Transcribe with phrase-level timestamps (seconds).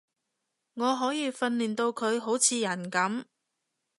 [0.73, 3.25] 我可以訓練到佢好似人噉